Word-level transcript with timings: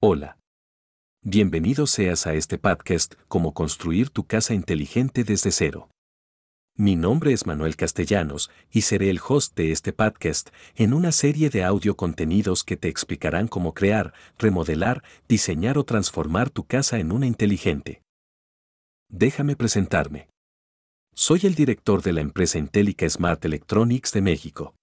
Hola. 0.00 0.38
Bienvenido 1.24 1.88
seas 1.88 2.28
a 2.28 2.34
este 2.34 2.56
podcast 2.56 3.16
Cómo 3.26 3.52
construir 3.52 4.10
tu 4.10 4.28
casa 4.28 4.54
inteligente 4.54 5.24
desde 5.24 5.50
cero. 5.50 5.90
Mi 6.76 6.94
nombre 6.94 7.32
es 7.32 7.46
Manuel 7.46 7.74
Castellanos 7.74 8.48
y 8.70 8.82
seré 8.82 9.10
el 9.10 9.18
host 9.18 9.56
de 9.56 9.72
este 9.72 9.92
podcast 9.92 10.50
en 10.76 10.94
una 10.94 11.10
serie 11.10 11.50
de 11.50 11.64
audio 11.64 11.96
contenidos 11.96 12.62
que 12.62 12.76
te 12.76 12.86
explicarán 12.86 13.48
cómo 13.48 13.74
crear, 13.74 14.14
remodelar, 14.38 15.02
diseñar 15.26 15.78
o 15.78 15.84
transformar 15.84 16.48
tu 16.48 16.62
casa 16.62 17.00
en 17.00 17.10
una 17.10 17.26
inteligente. 17.26 18.00
Déjame 19.08 19.56
presentarme. 19.56 20.28
Soy 21.12 21.40
el 21.42 21.56
director 21.56 22.02
de 22.02 22.12
la 22.12 22.20
empresa 22.20 22.58
Intellica 22.58 23.10
Smart 23.10 23.44
Electronics 23.44 24.12
de 24.12 24.22
México. 24.22 24.77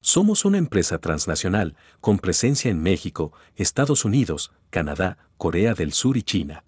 Somos 0.00 0.44
una 0.44 0.58
empresa 0.58 0.98
transnacional 0.98 1.76
con 2.00 2.18
presencia 2.18 2.70
en 2.70 2.82
México, 2.82 3.32
Estados 3.56 4.04
Unidos, 4.04 4.52
Canadá, 4.70 5.18
Corea 5.36 5.74
del 5.74 5.92
Sur 5.92 6.16
y 6.16 6.22
China. 6.22 6.64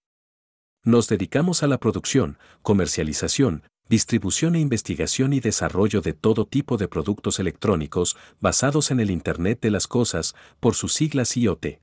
Nos 0.84 1.08
dedicamos 1.08 1.62
a 1.62 1.68
la 1.68 1.78
producción, 1.78 2.38
comercialización, 2.62 3.62
distribución 3.88 4.56
e 4.56 4.60
investigación 4.60 5.32
y 5.32 5.40
desarrollo 5.40 6.00
de 6.00 6.12
todo 6.12 6.46
tipo 6.46 6.76
de 6.76 6.88
productos 6.88 7.38
electrónicos 7.38 8.16
basados 8.40 8.90
en 8.90 8.98
el 8.98 9.10
Internet 9.10 9.60
de 9.60 9.70
las 9.70 9.86
Cosas, 9.86 10.34
por 10.58 10.74
sus 10.74 10.92
siglas 10.92 11.36
IoT. 11.36 11.80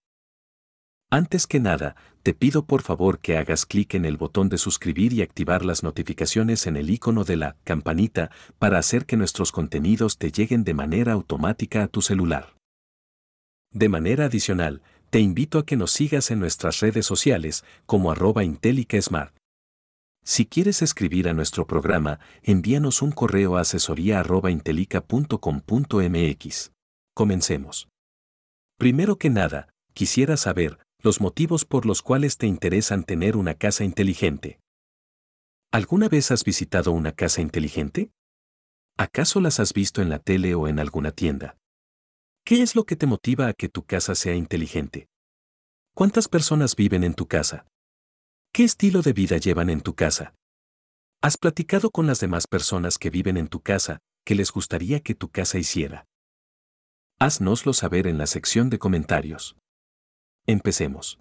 Antes 1.09 1.47
que 1.47 1.61
nada, 1.61 1.95
te 2.21 2.33
pido 2.33 2.65
por 2.65 2.81
favor 2.81 3.19
que 3.19 3.37
hagas 3.37 3.65
clic 3.65 3.93
en 3.93 4.03
el 4.03 4.17
botón 4.17 4.49
de 4.49 4.57
suscribir 4.57 5.13
y 5.13 5.21
activar 5.21 5.63
las 5.63 5.81
notificaciones 5.81 6.67
en 6.67 6.75
el 6.75 6.89
icono 6.89 7.23
de 7.23 7.37
la 7.37 7.55
campanita 7.63 8.29
para 8.59 8.77
hacer 8.77 9.05
que 9.05 9.15
nuestros 9.15 9.53
contenidos 9.53 10.17
te 10.17 10.31
lleguen 10.31 10.65
de 10.65 10.73
manera 10.73 11.13
automática 11.13 11.83
a 11.83 11.87
tu 11.87 12.01
celular. 12.01 12.57
De 13.71 13.87
manera 13.87 14.25
adicional, 14.25 14.81
te 15.09 15.21
invito 15.21 15.59
a 15.59 15.65
que 15.65 15.77
nos 15.77 15.91
sigas 15.91 16.29
en 16.29 16.41
nuestras 16.41 16.81
redes 16.81 17.05
sociales 17.05 17.63
como 17.85 18.11
arroba 18.11 18.43
Smart. 18.99 19.33
Si 20.25 20.45
quieres 20.45 20.81
escribir 20.81 21.29
a 21.29 21.33
nuestro 21.33 21.65
programa, 21.67 22.19
envíanos 22.43 23.01
un 23.01 23.13
correo 23.13 23.55
a 23.55 23.61
asesoría 23.61 24.19
arroba 24.19 24.49
Comencemos. 27.13 27.87
Primero 28.77 29.17
que 29.17 29.29
nada, 29.29 29.69
quisiera 29.93 30.35
saber, 30.35 30.79
los 31.07 31.21
motivos 31.21 31.63
por 31.63 31.85
los 31.85 32.01
cuales 32.01 32.37
te 32.37 32.47
interesan 32.47 33.05
tener 33.05 33.37
una 33.37 33.53
casa 33.53 33.85
inteligente. 33.85 34.59
¿Alguna 35.71 36.09
vez 36.09 36.31
has 36.31 36.43
visitado 36.43 36.91
una 36.91 37.13
casa 37.13 37.39
inteligente? 37.39 38.11
¿Acaso 38.97 39.39
las 39.39 39.61
has 39.61 39.71
visto 39.71 40.01
en 40.01 40.09
la 40.09 40.19
tele 40.19 40.53
o 40.53 40.67
en 40.67 40.79
alguna 40.79 41.13
tienda? 41.13 41.55
¿Qué 42.43 42.61
es 42.61 42.75
lo 42.75 42.83
que 42.83 42.97
te 42.97 43.05
motiva 43.05 43.47
a 43.47 43.53
que 43.53 43.69
tu 43.69 43.83
casa 43.83 44.15
sea 44.15 44.35
inteligente? 44.35 45.07
¿Cuántas 45.93 46.27
personas 46.27 46.75
viven 46.75 47.05
en 47.05 47.13
tu 47.13 47.25
casa? 47.25 47.65
¿Qué 48.51 48.65
estilo 48.65 49.01
de 49.01 49.13
vida 49.13 49.37
llevan 49.37 49.69
en 49.69 49.79
tu 49.79 49.95
casa? 49.95 50.35
¿Has 51.21 51.37
platicado 51.37 51.89
con 51.89 52.05
las 52.05 52.19
demás 52.19 52.47
personas 52.47 52.97
que 52.97 53.09
viven 53.09 53.37
en 53.37 53.47
tu 53.47 53.61
casa 53.61 53.99
que 54.25 54.35
les 54.35 54.51
gustaría 54.51 54.99
que 54.99 55.15
tu 55.15 55.29
casa 55.29 55.57
hiciera? 55.57 56.05
Haznoslo 57.17 57.71
saber 57.71 58.07
en 58.07 58.17
la 58.17 58.27
sección 58.27 58.69
de 58.69 58.77
comentarios. 58.77 59.55
Empecemos. 60.47 61.19